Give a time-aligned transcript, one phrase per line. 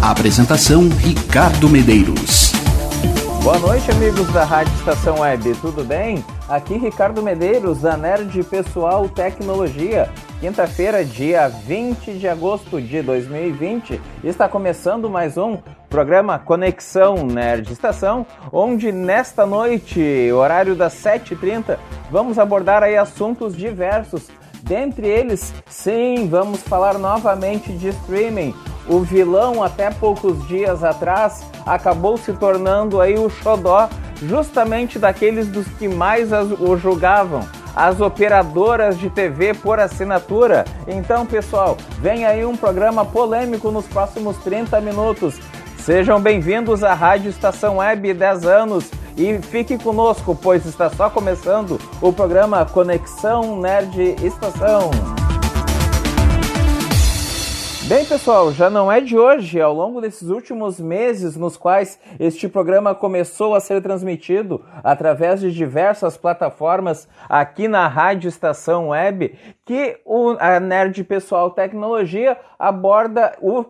[0.00, 2.52] Apresentação Ricardo Medeiros.
[3.42, 6.24] Boa noite, amigos da Rádio Estação Web, tudo bem?
[6.48, 10.08] Aqui Ricardo Medeiros, da Nerd Pessoal Tecnologia.
[10.38, 15.58] Quinta-feira, dia 20 de agosto de 2020, está começando mais um
[15.90, 21.76] programa Conexão Nerd Estação, onde nesta noite, horário das 7h30,
[22.08, 24.28] vamos abordar aí assuntos diversos.
[24.62, 28.54] Dentre eles, sim, vamos falar novamente de streaming,
[28.88, 33.88] o vilão até poucos dias atrás acabou se tornando aí o xodó
[34.22, 40.64] justamente daqueles dos que mais o julgavam, as operadoras de TV por assinatura.
[40.86, 45.38] Então, pessoal, vem aí um programa polêmico nos próximos 30 minutos.
[45.78, 51.78] Sejam bem-vindos à Rádio Estação Web 10 anos e fique conosco, pois está só começando
[52.00, 55.17] o programa Conexão Nerd Estação.
[57.88, 62.46] Bem, pessoal, já não é de hoje, ao longo desses últimos meses nos quais este
[62.46, 69.98] programa começou a ser transmitido através de diversas plataformas aqui na Rádio Estação Web, que
[70.04, 73.64] o, a Nerd Pessoal Tecnologia aborda o,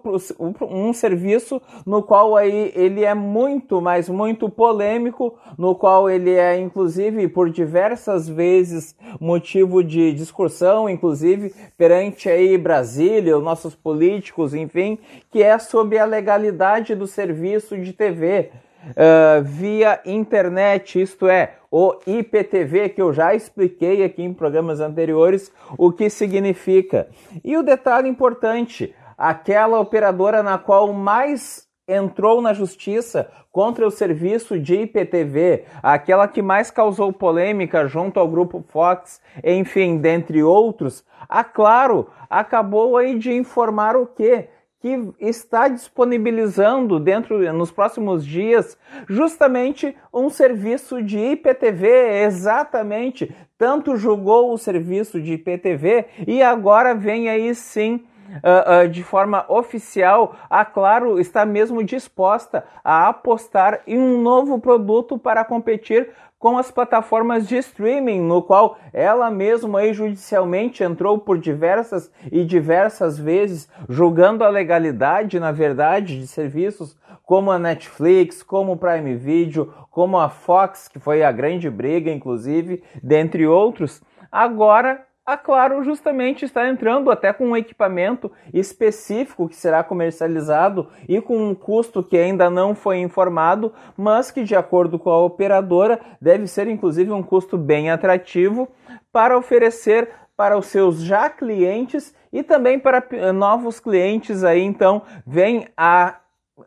[0.63, 6.59] um serviço no qual aí ele é muito, mas muito polêmico, no qual ele é,
[6.59, 14.55] inclusive, por diversas vezes motivo de discussão, inclusive perante aí Brasília, os nossos políticos, políticos,
[14.55, 14.98] enfim,
[15.31, 21.55] que é sobre a legalidade do serviço de TV uh, ah, via internet, isto é,
[21.70, 27.09] o IPTV, que eu já expliquei aqui em programas anteriores o que significa.
[27.44, 34.60] E o detalhe importante: aquela operadora na qual mais entrou na justiça contra o serviço
[34.60, 41.43] de IPTV, aquela que mais causou polêmica junto ao grupo Fox, enfim, dentre outros, a
[41.43, 44.48] Claro acabou aí de informar o quê?
[44.81, 48.78] que está disponibilizando dentro nos próximos dias
[49.09, 57.28] justamente um serviço de IPTV, exatamente, tanto julgou o serviço de IPTV e agora vem
[57.28, 64.21] aí sim Uh, de forma oficial, a Claro está mesmo disposta a apostar em um
[64.21, 70.84] novo produto para competir com as plataformas de streaming, no qual ela mesma aí judicialmente
[70.84, 77.59] entrou por diversas e diversas vezes, julgando a legalidade, na verdade, de serviços como a
[77.59, 83.47] Netflix, como o Prime Video, como a Fox, que foi a grande briga, inclusive, dentre
[83.47, 84.00] outros.
[84.31, 91.21] Agora a Claro justamente está entrando até com um equipamento específico que será comercializado e
[91.21, 96.00] com um custo que ainda não foi informado, mas que, de acordo com a operadora,
[96.19, 98.69] deve ser inclusive um custo bem atrativo
[99.12, 104.62] para oferecer para os seus já clientes e também para novos clientes aí.
[104.62, 106.21] Então, vem a,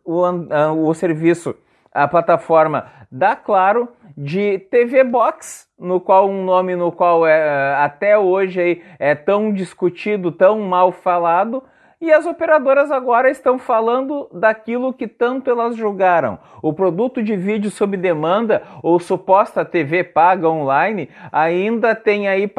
[0.05, 1.55] o, a, o serviço,
[1.91, 8.17] a plataforma da Claro de TV Box, no qual um nome no qual é, até
[8.17, 11.63] hoje é tão discutido, tão mal falado,
[12.01, 16.39] e as operadoras agora estão falando daquilo que tanto elas julgaram.
[16.59, 22.51] O produto de vídeo sob demanda ou suposta TV paga online ainda tem aí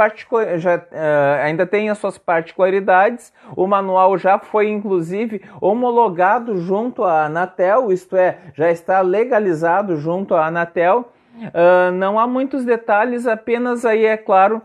[0.58, 3.32] já, uh, ainda tem as suas particularidades.
[3.56, 10.36] O manual já foi inclusive homologado junto à Anatel, isto é, já está legalizado junto
[10.36, 11.10] à Anatel.
[11.34, 14.62] Uh, não há muitos detalhes, apenas aí é claro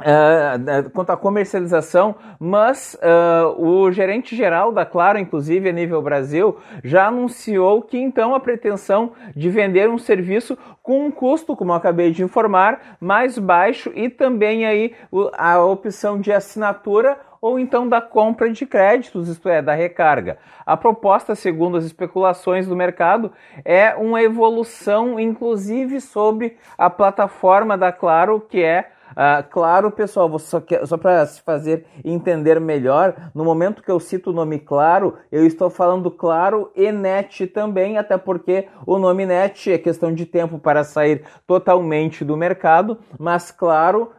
[0.00, 6.56] Uh, quanto à comercialização, mas uh, o gerente geral da Claro, inclusive a nível Brasil,
[6.82, 11.76] já anunciou que então a pretensão de vender um serviço com um custo, como eu
[11.76, 14.94] acabei de informar, mais baixo e também aí
[15.36, 20.38] a opção de assinatura ou então da compra de créditos, isto é, da recarga.
[20.64, 23.32] A proposta, segundo as especulações do mercado,
[23.64, 28.90] é uma evolução, inclusive, sobre a plataforma da Claro, que é
[29.20, 34.30] Uh, claro, pessoal, só, só para se fazer entender melhor, no momento que eu cito
[34.30, 39.72] o nome Claro, eu estou falando Claro e Net também, até porque o nome Net
[39.72, 44.10] é questão de tempo para sair totalmente do mercado, mas Claro,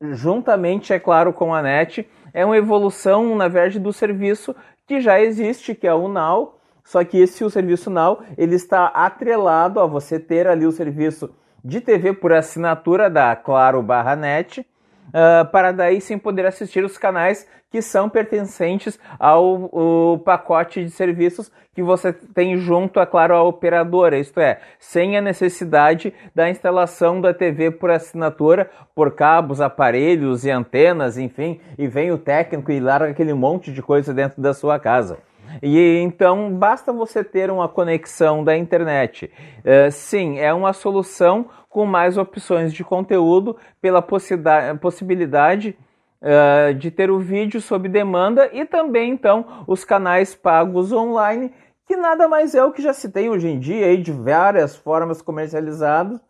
[0.00, 4.56] juntamente, é claro, com a Net, é uma evolução, na verdade, do serviço
[4.88, 8.86] que já existe, que é o Now, só que esse o serviço Now, ele está
[8.86, 11.30] atrelado a você ter ali o serviço
[11.68, 16.96] de TV por assinatura da Claro barra net, uh, para daí sim poder assistir os
[16.96, 23.42] canais que são pertencentes ao pacote de serviços que você tem junto, é claro, à
[23.42, 30.46] operadora, isto é, sem a necessidade da instalação da TV por assinatura, por cabos, aparelhos
[30.46, 34.54] e antenas, enfim, e vem o técnico e larga aquele monte de coisa dentro da
[34.54, 35.18] sua casa.
[35.62, 39.30] E então basta você ter uma conexão da internet.
[39.60, 45.76] Uh, sim, é uma solução com mais opções de conteúdo pela possibilidade
[46.22, 51.52] uh, de ter o vídeo sob demanda e também então os canais pagos online,
[51.86, 56.20] que nada mais é o que já tem hoje em dia de várias formas comercializadas.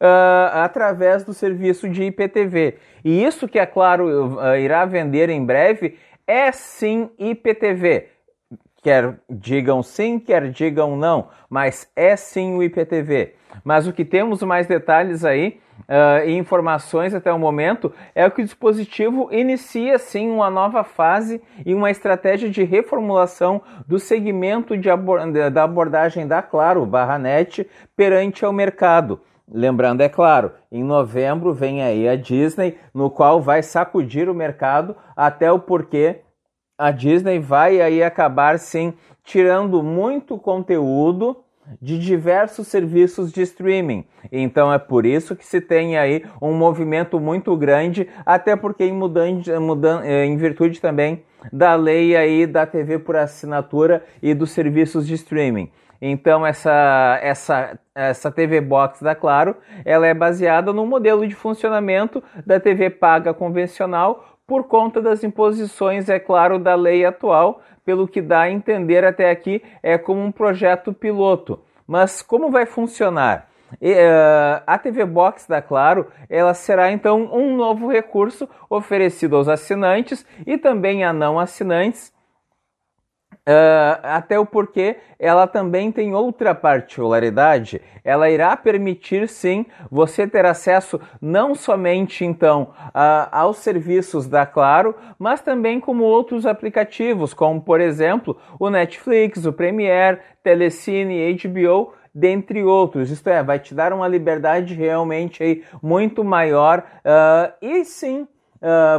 [0.00, 2.78] Uh, através do serviço de IPTV.
[3.04, 8.06] E isso que, é claro, irá vender em breve é sim IPTV
[8.82, 13.34] quer digam sim, quer digam não, mas é sim o IPTV.
[13.64, 18.42] Mas o que temos mais detalhes aí uh, e informações até o momento é que
[18.42, 24.90] o dispositivo inicia sim uma nova fase e uma estratégia de reformulação do segmento de
[24.90, 29.20] abord da abordagem da Claro, barra net, perante ao mercado.
[29.50, 34.94] Lembrando, é claro, em novembro vem aí a Disney, no qual vai sacudir o mercado
[35.16, 36.20] até o porquê
[36.78, 38.94] a Disney vai aí acabar sim
[39.24, 41.36] tirando muito conteúdo
[41.82, 44.06] de diversos serviços de streaming.
[44.32, 48.92] Então é por isso que se tem aí um movimento muito grande, até porque em,
[48.92, 54.50] mudante, mudan, eh, em virtude também da lei aí da TV por assinatura e dos
[54.50, 55.70] serviços de streaming.
[56.00, 62.22] Então essa, essa, essa TV Box da Claro, ela é baseada no modelo de funcionamento
[62.46, 68.22] da TV paga convencional, por conta das imposições, é claro, da lei atual, pelo que
[68.22, 71.60] dá a entender até aqui é como um projeto piloto.
[71.86, 73.50] Mas como vai funcionar?
[73.78, 79.48] E, uh, a TV Box da Claro, ela será então um novo recurso oferecido aos
[79.48, 82.10] assinantes e também a não assinantes
[83.48, 87.80] Uh, até o porquê ela também tem outra particularidade.
[88.04, 94.94] Ela irá permitir sim você ter acesso não somente então uh, aos serviços da Claro,
[95.18, 102.62] mas também como outros aplicativos, como por exemplo o Netflix, o Premiere, Telecine, HBO, dentre
[102.62, 103.10] outros.
[103.10, 108.28] Isto é, vai te dar uma liberdade realmente aí muito maior uh, e sim.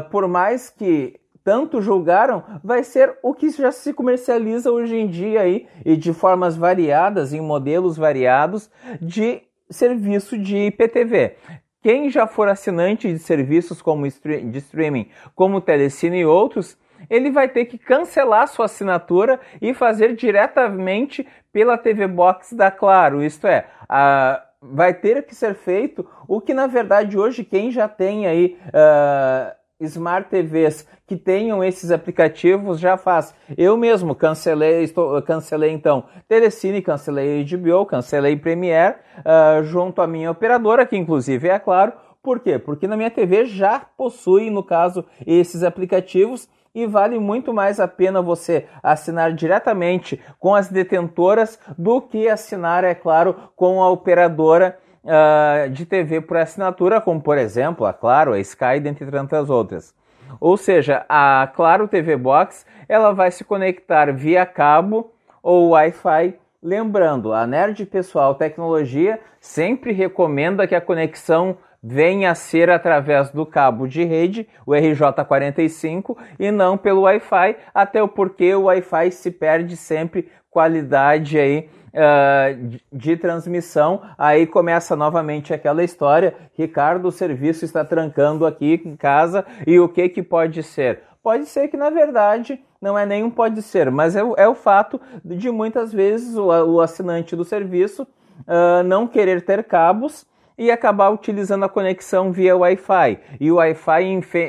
[0.10, 5.41] por mais que tanto julgaram, vai ser o que já se comercializa hoje em dia
[5.41, 8.69] aí e de formas variadas, em modelos variados
[9.01, 11.36] de serviço de IPTV.
[11.81, 16.77] Quem já for assinante de serviços como de streaming, como Telecine e outros,
[17.09, 23.24] ele vai ter que cancelar sua assinatura e fazer diretamente pela TV Box da Claro.
[23.24, 27.88] Isto é, a, vai ter que ser feito o que na verdade hoje quem já
[27.88, 33.34] tem aí uh, Smart TVs que tenham esses aplicativos já faz.
[33.58, 40.31] Eu mesmo cancelei, estou, cancelei então Telecine, cancelei HBO, cancelei Premiere uh, junto à minha
[40.31, 41.94] operadora, que inclusive é claro.
[42.22, 42.60] Por quê?
[42.60, 47.88] Porque na minha TV já possui, no caso, esses aplicativos e vale muito mais a
[47.88, 54.77] pena você assinar diretamente com as detentoras do que assinar, é claro, com a operadora
[55.03, 59.94] uh, de TV por assinatura, como por exemplo a Claro, a Sky, dentre tantas outras.
[60.39, 66.36] Ou seja, a Claro TV Box ela vai se conectar via cabo ou Wi-Fi.
[66.62, 73.46] Lembrando, a Nerd Pessoal Tecnologia sempre recomenda que a conexão venha a ser através do
[73.46, 79.77] cabo de rede, o RJ45, e não pelo Wi-Fi, até o o Wi-Fi se perde
[79.77, 84.01] sempre qualidade aí uh, de transmissão.
[84.18, 86.36] Aí começa novamente aquela história.
[86.58, 91.01] Ricardo, o serviço está trancando aqui em casa e o que que pode ser?
[91.22, 95.01] Pode ser que na verdade não é nenhum pode ser, mas é, é o fato
[95.24, 100.25] de muitas vezes o, o assinante do serviço uh, não querer ter cabos
[100.60, 103.18] e acabar utilizando a conexão via Wi-Fi.
[103.39, 104.04] E o Wi-Fi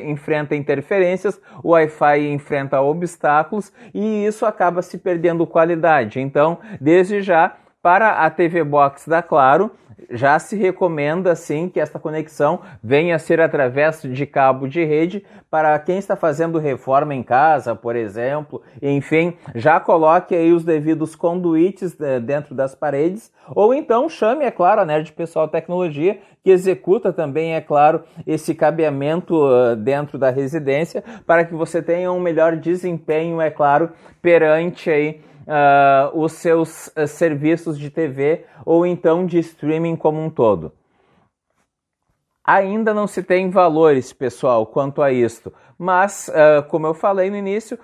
[0.05, 6.21] enfrenta interferências, o Wi-Fi enfrenta obstáculos e isso acaba se perdendo qualidade.
[6.21, 9.71] Então, desde já, para a TV Box da Claro,
[10.11, 15.25] já se recomenda sim que esta conexão venha a ser através de cabo de rede
[15.51, 21.17] para quem está fazendo reforma em casa, por exemplo, enfim, já coloque aí os devidos
[21.17, 26.51] conduítes eh, dentro das paredes, ou então chame, é claro, a Nerd Pessoal Tecnologia, que
[26.51, 32.21] executa também, é claro, esse cabeamento uh, dentro da residência para que você tenha um
[32.21, 33.91] melhor desempenho, é claro,
[34.23, 35.21] perante aí
[35.51, 40.73] uh, os seus uh, serviços de TV ou então de streaming como um todo.
[42.45, 47.37] Ainda não se tem valores, pessoal, quanto a isto, mas, uh, como eu falei no
[47.37, 47.79] início,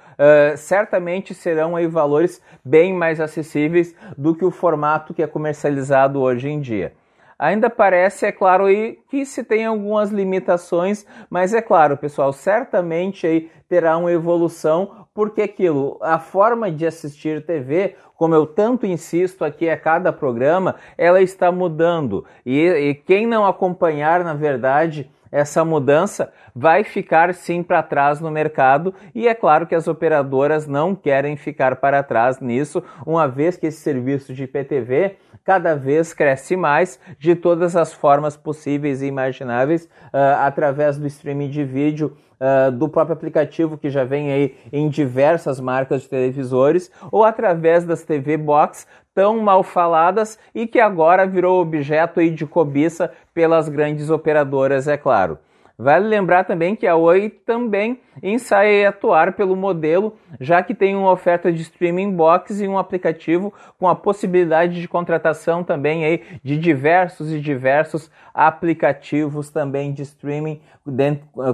[0.56, 6.48] certamente serão aí valores bem mais acessíveis do que o formato que é comercializado hoje
[6.48, 6.92] em dia.
[7.38, 13.26] Ainda parece, é claro, aí, que se tem algumas limitações, mas é claro, pessoal, certamente
[13.26, 19.44] aí terá uma evolução, porque aquilo, a forma de assistir TV, como eu tanto insisto
[19.44, 22.24] aqui a cada programa, ela está mudando.
[22.44, 28.30] E, e quem não acompanhar, na verdade, essa mudança vai ficar sim para trás no
[28.30, 33.56] mercado e é claro que as operadoras não querem ficar para trás nisso, uma vez
[33.56, 35.16] que esse serviço de IPTV
[35.46, 41.48] cada vez cresce mais de todas as formas possíveis e imagináveis, uh, através do streaming
[41.48, 46.90] de vídeo, uh, do próprio aplicativo que já vem aí em diversas marcas de televisores,
[47.12, 52.44] ou através das TV Box tão mal faladas e que agora virou objeto aí de
[52.44, 55.38] cobiça pelas grandes operadoras, é claro.
[55.78, 61.10] Vale lembrar também que a Oi também ensaia atuar pelo modelo, já que tem uma
[61.10, 66.58] oferta de streaming box e um aplicativo com a possibilidade de contratação também aí de
[66.58, 70.60] diversos e diversos aplicativos também de streaming,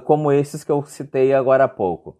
[0.04, 2.16] como esses que eu citei agora há pouco.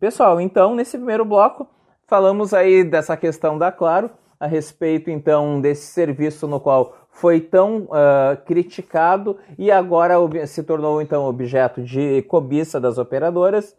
[0.00, 1.68] Pessoal, então nesse primeiro bloco
[2.06, 7.84] falamos aí dessa questão da Claro, a respeito então desse serviço no qual foi tão
[7.84, 10.14] uh, criticado e agora
[10.46, 13.74] se tornou então objeto de cobiça das operadoras.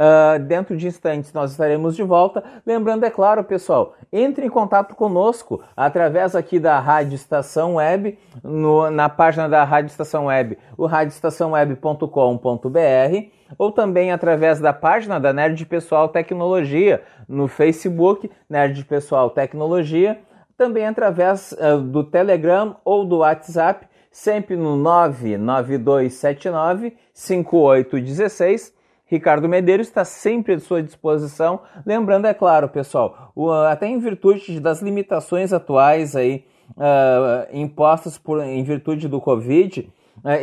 [0.00, 2.42] Uh, dentro de instantes nós estaremos de volta.
[2.64, 8.90] Lembrando, é claro, pessoal, entre em contato conosco através aqui da Rádio Estação Web, no,
[8.90, 13.28] na página da Rádio Estação Web, o radioestaçãoweb.com.br,
[13.58, 20.18] ou também através da página da Nerd Pessoal Tecnologia no Facebook, Nerd Pessoal Tecnologia
[20.60, 28.79] também através uh, do Telegram ou do WhatsApp, sempre no 99279 5816.
[29.10, 31.60] Ricardo Medeiros está sempre à sua disposição.
[31.84, 38.40] Lembrando, é claro, pessoal, o, até em virtude das limitações atuais aí, uh, impostas por,
[38.40, 39.92] em virtude do Covid,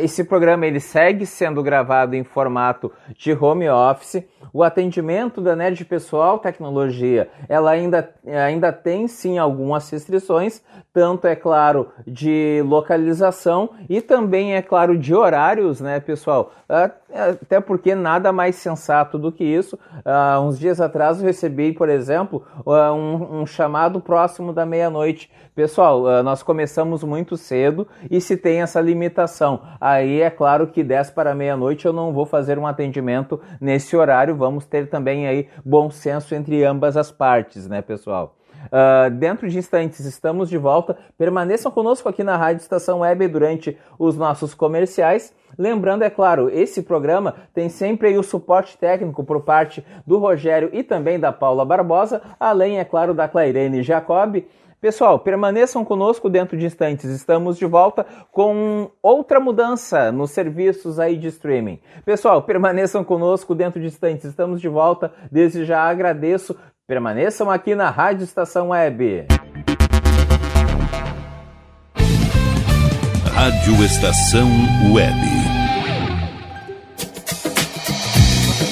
[0.00, 4.24] esse programa ele segue sendo gravado em formato de home office.
[4.52, 11.36] O atendimento da Nerd Pessoal Tecnologia, ela ainda, ainda tem sim algumas restrições, tanto é
[11.36, 16.52] claro de localização e também é claro de horários, né, pessoal?
[16.68, 19.78] Até porque nada mais sensato do que isso.
[20.04, 25.30] Uh, uns dias atrás eu recebi, por exemplo, uh, um, um, chamado próximo da meia-noite.
[25.54, 30.82] Pessoal, uh, nós começamos muito cedo e se tem essa limitação aí é claro que
[30.82, 34.36] 10 para meia-noite eu não vou fazer um atendimento nesse horário.
[34.36, 38.34] Vamos ter também aí bom senso entre ambas as partes, né, pessoal?
[38.66, 40.96] Uh, dentro de instantes estamos de volta.
[41.16, 45.32] Permaneçam conosco aqui na Rádio Estação Web durante os nossos comerciais.
[45.56, 50.82] Lembrando, é claro, esse programa tem sempre o suporte técnico por parte do Rogério e
[50.82, 54.44] também da Paula Barbosa, além, é claro, da Clairene Jacob.
[54.80, 57.10] Pessoal, permaneçam conosco dentro de instantes.
[57.10, 61.80] Estamos de volta com outra mudança nos serviços aí de streaming.
[62.04, 64.26] Pessoal, permaneçam conosco dentro de instantes.
[64.26, 65.12] Estamos de volta.
[65.32, 66.56] Desde já agradeço.
[66.86, 69.26] Permaneçam aqui na Rádio Estação Web.
[73.34, 74.48] Rádio Estação
[74.94, 75.47] Web.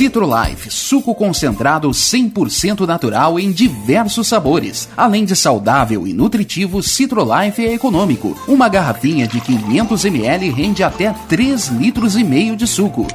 [0.00, 4.88] Citrolife, suco concentrado 100% natural em diversos sabores.
[4.96, 8.34] Além de saudável e nutritivo, Citrolife é econômico.
[8.48, 13.06] Uma garrafinha de 500 ml rende até 3 litros e meio de suco.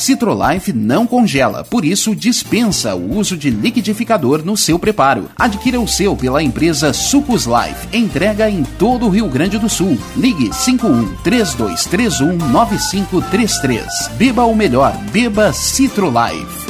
[0.00, 5.28] Citrolife não congela, por isso dispensa o uso de liquidificador no seu preparo.
[5.36, 7.86] Adquira o seu pela empresa Sucos Life.
[7.94, 9.98] Entrega em todo o Rio Grande do Sul.
[10.16, 13.84] Ligue 51 3231 9533.
[14.16, 16.69] Beba o melhor, beba Citrolife.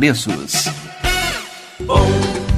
[0.01, 0.67] preços.
[1.81, 2.07] Bom,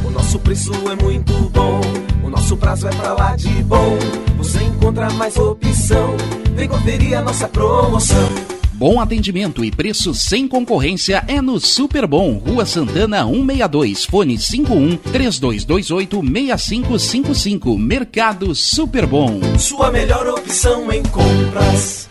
[0.06, 1.82] o nosso preço é muito bom.
[2.24, 4.00] O nosso prazo é pra lá de bom.
[4.38, 6.16] Você encontra mais opção.
[6.56, 8.30] Vem conferir a nossa promoção.
[8.72, 14.96] Bom atendimento e preço sem concorrência é no Super Bom, Rua Santana 162, fone 51
[15.12, 17.78] 3228 6555.
[17.78, 19.42] Mercado Super Bom.
[19.60, 22.08] Sua melhor opção em compras.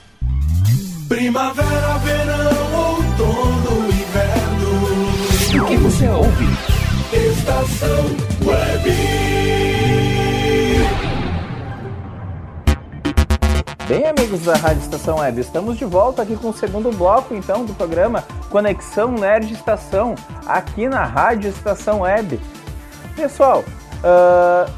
[1.09, 2.62] Primavera, verão,
[5.73, 6.45] que você ouve?
[7.15, 8.05] Estação
[8.45, 8.91] Web.
[13.89, 17.65] Bem, amigos da Rádio Estação Web, estamos de volta aqui com o segundo bloco, então,
[17.65, 20.15] do programa Conexão Nerd Estação,
[20.47, 22.39] aqui na Rádio Estação Web.
[23.17, 23.65] Pessoal,
[24.05, 24.71] uh,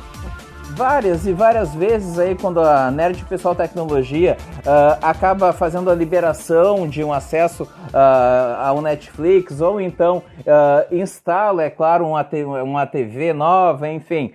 [0.75, 6.89] várias e várias vezes aí, quando a Nerd Pessoal Tecnologia uh, acaba fazendo a liberação
[6.89, 10.23] de um acesso uh, ao Netflix, ou então
[10.91, 12.27] instala, é claro, uma,
[12.63, 14.35] uma TV nova, enfim.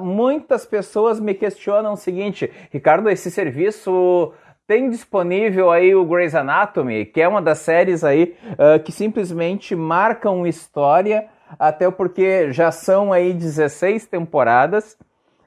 [0.00, 4.32] muitas pessoas me questionam o seguinte, Ricardo, esse serviço
[4.66, 9.76] tem disponível aí o Grey's Anatomy, que é uma das séries aí uh, que simplesmente
[9.76, 11.26] marcam história,
[11.58, 14.96] até porque já são aí 16 temporadas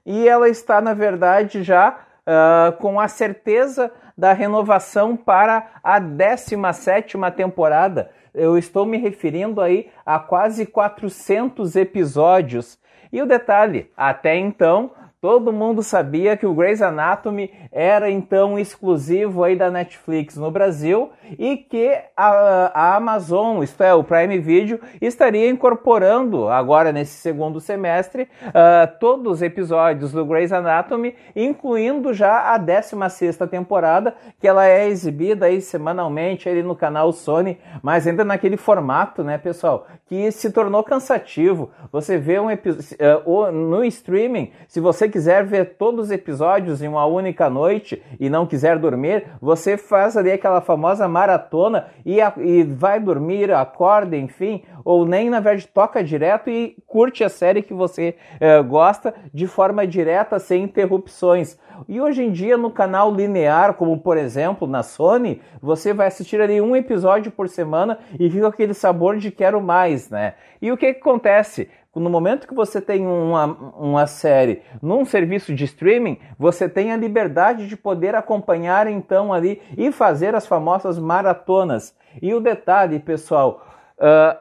[0.08, 7.18] e ela está, na verdade, já uh, com a certeza da renovação para a 17
[7.36, 8.10] temporada.
[8.34, 12.80] Eu estou me referindo aí a quase 400 episódios.
[13.12, 19.44] E o detalhe, até então Todo mundo sabia que o Grey's Anatomy era então exclusivo
[19.44, 24.80] aí da Netflix no Brasil e que a, a, Amazon, isto é, o Prime Video,
[25.02, 32.54] estaria incorporando agora nesse segundo semestre uh, todos os episódios do Grey's Anatomy, incluindo já
[32.54, 38.24] a 16 temporada, que ela é exibida aí semanalmente ali no canal Sony, mas ainda
[38.24, 41.72] naquele formato, né, pessoal, que se tornou cansativo.
[41.92, 46.88] Você vê um episódio uh, no streaming, se você quiser ver todos os episódios em
[46.88, 52.34] uma única noite e não quiser dormir, você faz ali aquela famosa maratona e, a,
[52.38, 57.62] e vai dormir, acorda, enfim, ou nem na verdade toca direto e curte a série
[57.62, 61.58] que você uh, gosta de forma direta, sem interrupções.
[61.88, 66.42] E hoje em dia, no canal linear, como por exemplo na Sony, você vai assistir
[66.42, 70.34] ali um episódio por semana e fica aquele sabor de quero mais, né?
[70.62, 71.70] E o que, que acontece?
[72.00, 73.46] No momento que você tem uma,
[73.78, 79.62] uma série num serviço de streaming, você tem a liberdade de poder acompanhar então ali
[79.78, 81.96] e fazer as famosas maratonas.
[82.22, 83.66] E o detalhe, pessoal,
[83.98, 84.38] uh,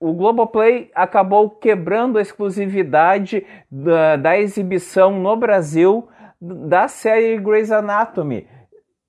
[0.00, 6.08] o Globoplay acabou quebrando a exclusividade da, da, exibição no Brasil
[6.40, 8.48] da série Grey's Anatomy,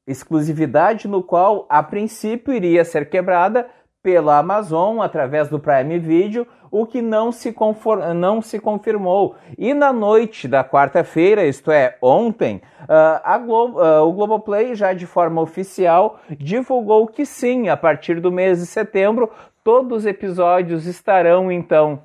[0.05, 3.69] exclusividade no qual a princípio iria ser quebrada
[4.03, 7.53] pela Amazon através do Prime Video, o que não se,
[8.15, 9.35] não se confirmou.
[9.57, 15.05] E na noite da quarta-feira, isto é, ontem, uh, Glo uh, o Globoplay já de
[15.05, 19.29] forma oficial divulgou que sim, a partir do mês de setembro,
[19.63, 22.01] todos os episódios estarão então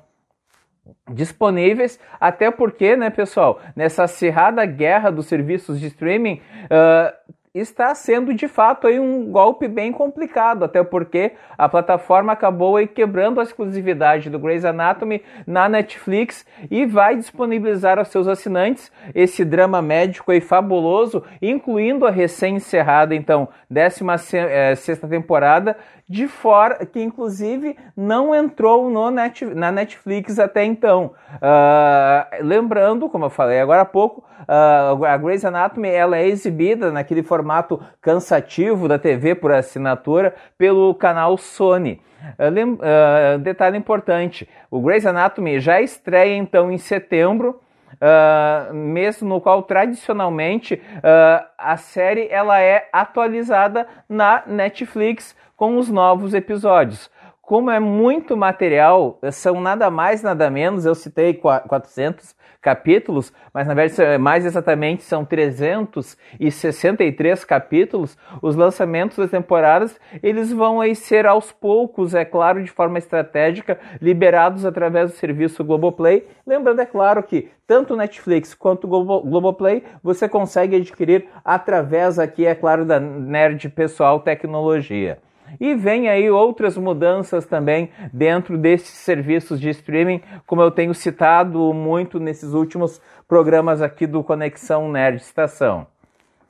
[1.11, 8.33] disponíveis, até porque, né, pessoal, nessa acirrada guerra dos serviços de streaming, uh, está sendo
[8.33, 13.43] de fato aí um golpe bem complicado, até porque a plataforma acabou aí quebrando a
[13.43, 20.31] exclusividade do Grey's Anatomy na Netflix e vai disponibilizar aos seus assinantes esse drama médico
[20.31, 28.33] aí fabuloso, incluindo a recém-encerrada então 16 eh, sexta temporada de fora que inclusive não
[28.33, 31.11] entrou no net, na Netflix até então.
[31.35, 36.91] Uh, lembrando, como eu falei agora há pouco, uh, a Grey's Anatomy ela é exibida
[36.91, 41.99] naquele formato cansativo da TV por assinatura pelo canal Sony.
[42.39, 47.61] Uh, detalhe importante: o Grey's Anatomy já estreia então em setembro.
[47.99, 56.33] Uh, no qual tradicionalmente uh, a série ela é atualizada na Netflix com os novos
[56.35, 57.09] episódios.
[57.41, 63.73] Como é muito material, são nada mais, nada menos, eu citei 400 capítulos, mas na
[63.73, 68.17] verdade mais exatamente são 363 capítulos.
[68.41, 73.79] Os lançamentos das temporadas, eles vão aí ser aos poucos, é claro, de forma estratégica,
[74.01, 76.27] liberados através do serviço Globoplay.
[76.45, 82.53] Lembrando, é claro, que tanto Netflix quanto Globo, Globoplay você consegue adquirir através aqui, é
[82.53, 85.19] claro, da Nerd Pessoal Tecnologia.
[85.59, 91.73] E vem aí outras mudanças também dentro desses serviços de streaming, como eu tenho citado
[91.73, 95.87] muito nesses últimos programas aqui do Conexão Nerd Estação.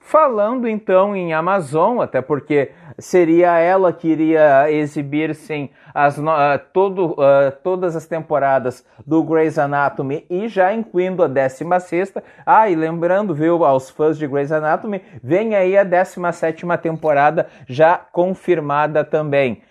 [0.07, 6.23] Falando então em Amazon, até porque seria ela que iria exibir sim as, uh,
[6.71, 12.13] todo, uh, todas as temporadas do Grey's Anatomy e já incluindo a 16
[12.45, 17.97] Ah, e lembrando, viu, aos fãs de Grey's Anatomy, vem aí a 17 temporada já
[17.97, 19.61] confirmada também.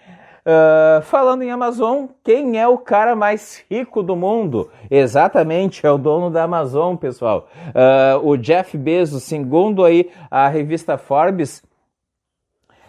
[0.46, 4.70] Uh, falando em Amazon, quem é o cara mais rico do mundo?
[4.88, 7.48] Exatamente, é o dono da Amazon, pessoal.
[7.70, 11.64] Uh, o Jeff Bezos, segundo aí a revista Forbes,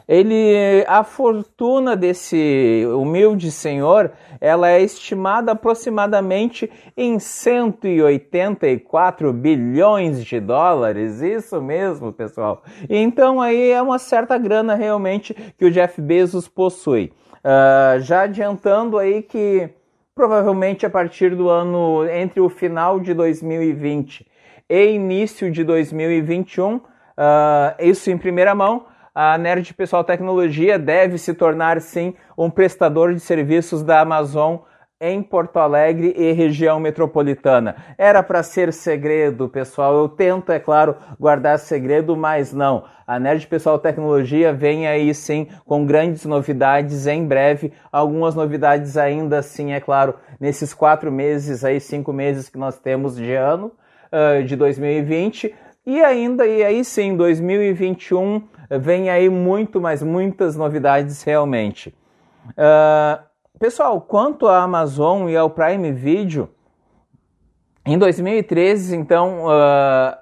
[0.07, 11.21] ele, a fortuna desse humilde senhor, ela é estimada aproximadamente em 184 bilhões de dólares.
[11.21, 12.61] Isso mesmo, pessoal.
[12.87, 17.11] Então aí é uma certa grana realmente que o Jeff Bezos possui.
[17.47, 19.69] Uh, já adiantando aí que
[20.13, 24.27] provavelmente a partir do ano entre o final de 2020
[24.69, 26.81] e início de 2021, uh,
[27.15, 33.13] ah, isso em primeira mão, a Nerd Pessoal Tecnologia deve se tornar sim um prestador
[33.13, 34.57] de serviços da Amazon
[34.99, 37.75] em Porto Alegre e região metropolitana.
[37.97, 39.95] Era para ser segredo, pessoal.
[39.95, 42.85] Eu tento, é claro, guardar segredo, mas não.
[43.05, 47.71] A Nerd Pessoal Tecnologia vem aí sim com grandes novidades em breve.
[47.91, 53.15] Algumas novidades ainda assim, é claro, nesses quatro meses aí, cinco meses que nós temos
[53.15, 53.71] de ano
[54.11, 55.53] uh, de 2020.
[55.85, 58.41] E ainda, e aí sim, 2021
[58.81, 61.95] vem aí muito, mas muitas novidades realmente.
[62.49, 63.26] Uh,
[63.59, 66.47] Pessoal, quanto à Amazon e ao Prime Video,
[67.83, 70.15] em 2013, então, uh,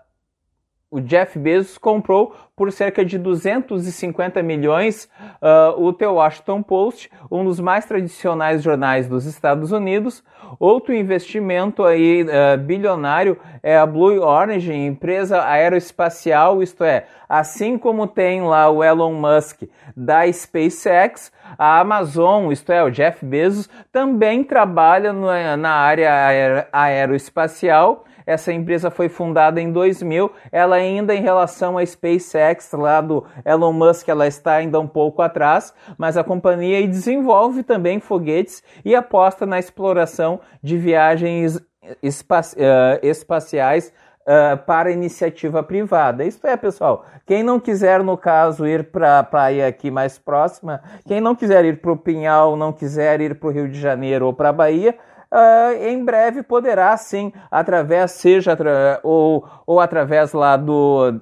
[0.96, 5.10] o Jeff Bezos comprou por cerca de 250 milhões
[5.42, 10.24] uh, o The Washington Post, um dos mais tradicionais jornais dos Estados Unidos.
[10.58, 18.08] Outro investimento aí uh, bilionário é a Blue Origin, empresa aeroespacial, isto é, assim como
[18.08, 19.64] tem lá o Elon Musk
[19.98, 25.28] da SpaceX, a Amazon, isto é, o Jeff Bezos, também trabalha no,
[25.58, 28.06] na área aeroespacial.
[28.26, 30.32] Essa empresa foi fundada em 2000.
[30.52, 35.22] Ela ainda em relação à SpaceX, lá do Elon Musk, ela está ainda um pouco
[35.22, 43.94] atrás, mas a companhia desenvolve também foguetes e aposta na exploração de viagens uh, espaciais
[44.26, 46.24] uh, para iniciativa privada.
[46.24, 47.06] Isso é, pessoal.
[47.26, 51.64] Quem não quiser, no caso, ir para a praia aqui mais próxima, quem não quiser
[51.66, 54.54] ir para o Pinhal, não quiser ir para o Rio de Janeiro ou para a
[54.54, 54.96] Bahia,
[55.36, 61.20] Uh, em breve poderá sim, através, seja atra ou, ou através lá do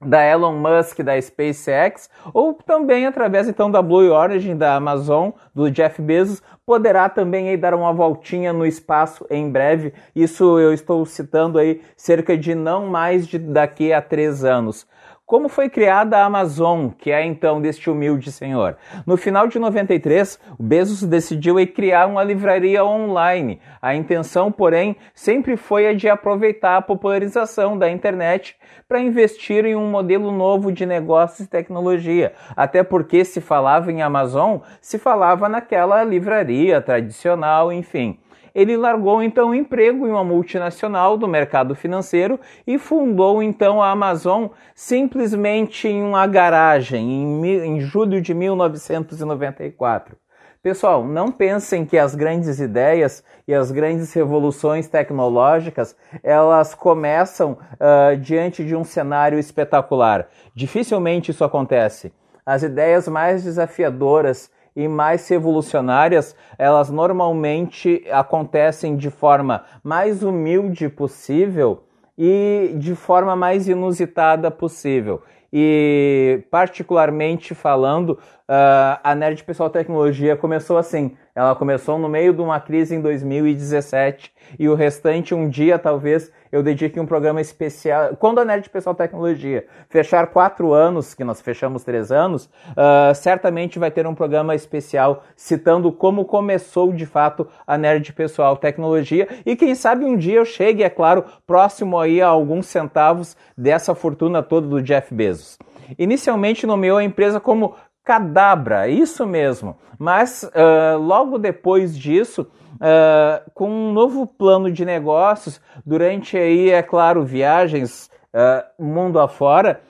[0.00, 5.68] da Elon Musk da SpaceX ou também através então da Blue Origin da Amazon do
[5.68, 9.92] Jeff Bezos poderá também aí dar uma voltinha no espaço em breve.
[10.14, 14.86] Isso eu estou citando aí cerca de não mais de daqui a três anos
[15.26, 18.76] como foi criada a Amazon, que é então deste humilde senhor?
[19.04, 23.60] No final de 93, o Bezos decidiu criar uma livraria online.
[23.82, 28.56] A intenção, porém, sempre foi a de aproveitar a popularização da internet
[28.88, 32.32] para investir em um modelo novo de negócios e tecnologia.
[32.56, 38.16] Até porque se falava em Amazon, se falava naquela livraria tradicional, enfim
[38.56, 43.90] ele largou então o emprego em uma multinacional do mercado financeiro e fundou então a
[43.90, 50.16] Amazon simplesmente em uma garagem em, em julho de 1994.
[50.62, 58.16] Pessoal, não pensem que as grandes ideias e as grandes revoluções tecnológicas elas começam uh,
[58.16, 60.28] diante de um cenário espetacular.
[60.54, 62.10] Dificilmente isso acontece.
[62.44, 71.84] As ideias mais desafiadoras e mais revolucionárias, elas normalmente acontecem de forma mais humilde possível
[72.18, 75.22] e de forma mais inusitada possível.
[75.52, 81.16] E, particularmente falando, uh, a Nerd Pessoal Tecnologia começou assim.
[81.34, 86.32] Ela começou no meio de uma crise em 2017 e o restante, um dia talvez,
[86.50, 88.16] eu dedique um programa especial.
[88.16, 93.78] Quando a Nerd Pessoal Tecnologia fechar quatro anos, que nós fechamos três anos, uh, certamente
[93.78, 99.56] vai ter um programa especial citando como começou de fato a Nerd Pessoal Tecnologia e
[99.56, 104.42] quem sabe um dia eu chegue, é claro, próximo aí a alguns centavos dessa fortuna
[104.42, 105.58] toda do Jeff Bezos.
[105.98, 107.74] Inicialmente nomeou a empresa como
[108.06, 109.76] Cadabra, isso mesmo.
[109.98, 116.84] Mas uh, logo depois disso, uh, com um novo plano de negócios, durante aí, é
[116.84, 119.80] claro, viagens uh, mundo afora,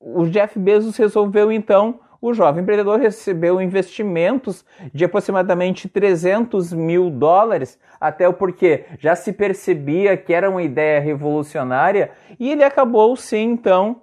[0.00, 7.78] o Jeff Bezos resolveu então, o jovem empreendedor recebeu investimentos de aproximadamente 300 mil dólares,
[8.00, 14.02] até porque já se percebia que era uma ideia revolucionária e ele acabou sim então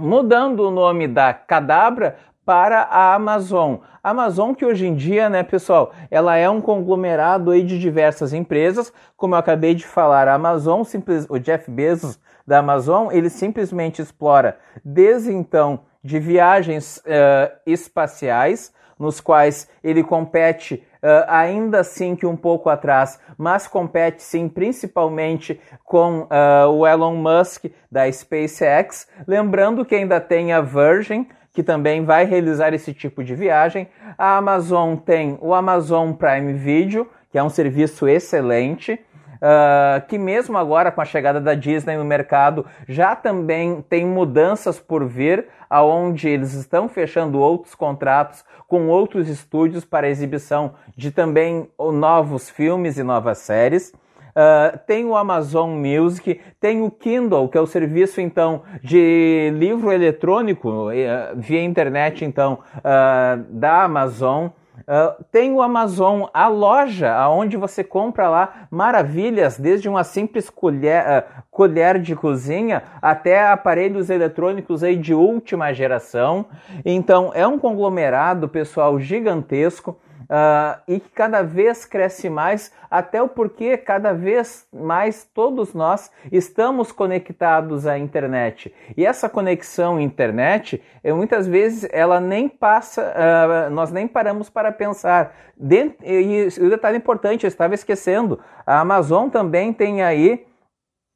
[0.00, 3.76] mudando o nome da Cadabra para a Amazon.
[4.02, 8.92] Amazon que hoje em dia, né, pessoal, ela é um conglomerado aí de diversas empresas,
[9.16, 14.02] como eu acabei de falar, a Amazon, simples, o Jeff Bezos da Amazon, ele simplesmente
[14.02, 22.26] explora desde então de viagens uh, espaciais, nos quais ele compete uh, ainda assim que
[22.26, 29.08] um pouco atrás, mas compete sim principalmente com uh, o Elon Musk da SpaceX.
[29.26, 33.88] Lembrando que ainda tem a Virgin, que também vai realizar esse tipo de viagem.
[34.16, 38.98] A Amazon tem o Amazon Prime Video, que é um serviço excelente.
[39.40, 44.78] Uh, que mesmo agora com a chegada da Disney no mercado já também tem mudanças
[44.78, 51.68] por vir, aonde eles estão fechando outros contratos com outros estúdios para exibição de também
[51.78, 53.92] novos filmes e novas séries.
[54.30, 59.90] Uh, tem o Amazon Music, tem o Kindle, que é o serviço então de livro
[59.90, 60.92] eletrônico uh,
[61.34, 64.48] via internet então uh, da Amazon.
[64.90, 71.04] Uh, tem o Amazon, a loja, onde você compra lá maravilhas, desde uma simples colher,
[71.04, 76.46] uh, colher de cozinha até aparelhos eletrônicos aí de última geração.
[76.84, 79.96] Então é um conglomerado, pessoal, gigantesco
[80.30, 86.10] uh, e que cada vez cresce mais, até o porquê cada vez mais todos nós
[86.30, 88.72] estamos conectados à internet.
[88.96, 94.70] E essa conexão internet, eu, muitas vezes, ela nem passa, uh, nós nem paramos para
[94.70, 95.34] pensar.
[95.60, 100.46] E, e o detalhe importante, eu estava esquecendo, a Amazon também tem aí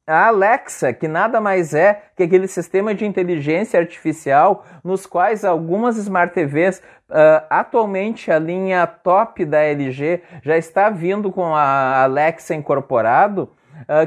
[0.07, 5.97] a Alexa, que nada mais é que aquele sistema de inteligência artificial nos quais algumas
[5.97, 12.53] Smart TVs, uh, atualmente a linha top da LG, já está vindo com a Alexa
[12.53, 13.49] incorporado,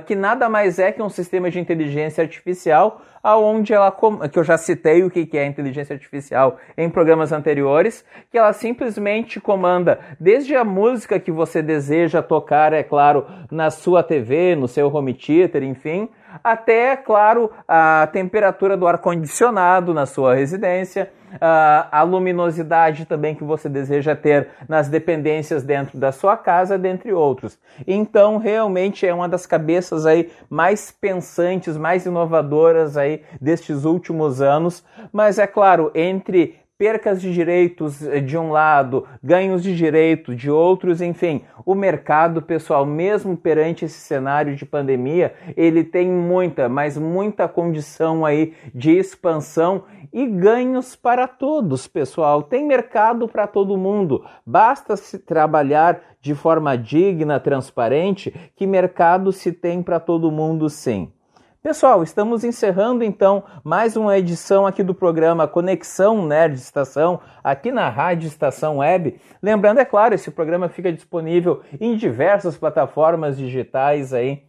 [0.06, 3.94] que nada mais é que um sistema de inteligência artificial aonde ela,
[4.30, 9.40] que eu já citei o que é inteligência artificial em programas anteriores, que ela simplesmente
[9.40, 14.92] comanda desde a música que você deseja tocar, é claro, na sua TV, no seu
[14.92, 16.08] home theater, enfim,
[16.42, 24.16] até, claro, a temperatura do ar-condicionado na sua residência, a luminosidade também que você deseja
[24.16, 27.58] ter nas dependências dentro da sua casa, dentre outros.
[27.86, 34.84] Então, realmente é uma das cabeças aí mais pensantes, mais inovadoras aí destes últimos anos,
[35.12, 40.48] mas é claro, entre percas de direitos eh, de um lado, ganhos de direito de
[40.48, 46.96] outros, enfim, o mercado, pessoal, mesmo perante esse cenário de pandemia, ele tem muita, mas
[46.96, 52.44] muita condição aí de expansão e ganhos para todos, pessoal.
[52.44, 54.24] Tem mercado para todo mundo.
[54.46, 61.12] Basta se trabalhar de forma digna, transparente, que mercado se tem para todo mundo, sim.
[61.60, 67.88] Pessoal, estamos encerrando então mais uma edição aqui do programa Conexão Nerd Estação, aqui na
[67.88, 69.20] Rádio Estação Web.
[69.42, 74.44] Lembrando, é claro, esse programa fica disponível em diversas plataformas digitais aí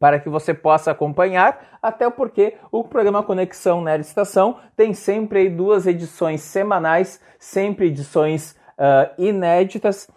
[0.00, 5.86] para que você possa acompanhar, até porque o programa Conexão Nerd Estação tem sempre duas
[5.86, 10.08] edições semanais, sempre edições uh, inéditas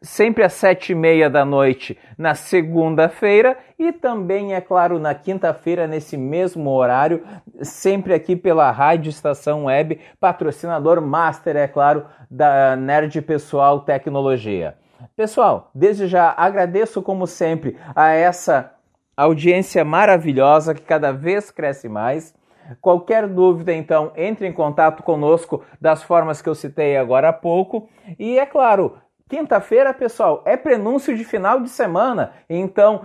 [0.00, 5.86] sempre às sete e meia da noite na segunda-feira e também, é claro, na quinta-feira,
[5.86, 7.24] nesse mesmo horário,
[7.62, 14.76] sempre aqui pela Rádio Estação Web, patrocinador master, é claro, da Nerd Pessoal Tecnologia.
[15.16, 18.72] Pessoal, desde já agradeço, como sempre, a essa
[19.16, 22.34] audiência maravilhosa que cada vez cresce mais.
[22.80, 27.88] Qualquer dúvida, então, entre em contato conosco das formas que eu citei agora há pouco.
[28.18, 28.96] E é claro,
[29.28, 32.32] Quinta-feira, pessoal, é prenúncio de final de semana.
[32.48, 33.02] Então,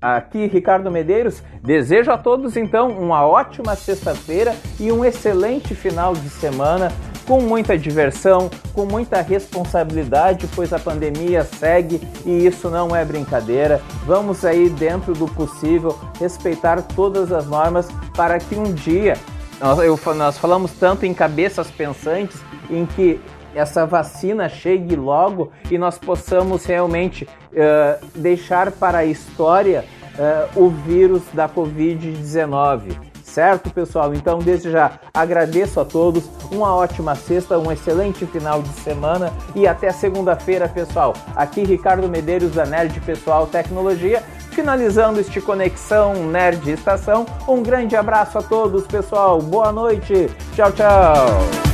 [0.00, 6.28] aqui Ricardo Medeiros, desejo a todos então uma ótima sexta-feira e um excelente final de
[6.30, 6.92] semana
[7.26, 13.80] com muita diversão, com muita responsabilidade, pois a pandemia segue e isso não é brincadeira.
[14.06, 19.14] Vamos aí dentro do possível respeitar todas as normas para que um dia
[19.60, 23.20] nós, eu, nós falamos tanto em cabeças pensantes em que
[23.54, 30.68] essa vacina chegue logo e nós possamos realmente uh, deixar para a história uh, o
[30.68, 33.14] vírus da Covid-19.
[33.22, 34.14] Certo, pessoal?
[34.14, 39.66] Então, desde já agradeço a todos, uma ótima sexta, um excelente final de semana e
[39.66, 41.14] até segunda-feira, pessoal.
[41.34, 47.26] Aqui Ricardo Medeiros da Nerd Pessoal Tecnologia, finalizando este Conexão Nerd Estação.
[47.48, 49.42] Um grande abraço a todos, pessoal.
[49.42, 50.30] Boa noite.
[50.54, 51.73] Tchau, tchau.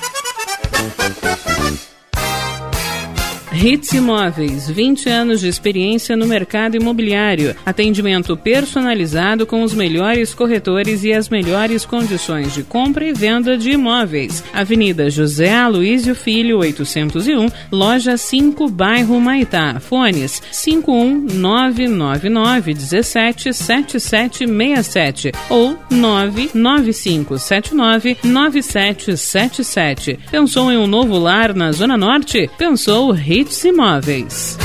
[3.63, 7.55] Hits Imóveis, 20 anos de experiência no mercado imobiliário.
[7.63, 13.69] Atendimento personalizado com os melhores corretores e as melhores condições de compra e venda de
[13.69, 14.43] imóveis.
[14.51, 19.79] Avenida José Aloísio Filho, 801, loja 5, bairro Maitá.
[19.79, 30.17] Fones 51999 17 7767 ou 99579 9777.
[30.31, 32.49] Pensou em um novo lar na Zona Norte?
[32.57, 34.57] Pensou Hits Hits Imóveis.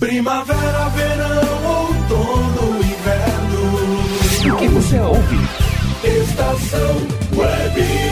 [0.00, 4.54] Primavera, verão, outono, inverno.
[4.54, 5.36] O que você ouve?
[6.02, 6.96] Estação
[7.36, 8.07] Web.